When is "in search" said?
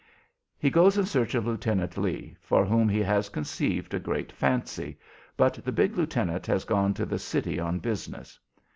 0.97-1.35